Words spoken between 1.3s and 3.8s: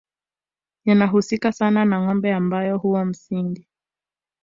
sana na ngombe ambao huwa msingi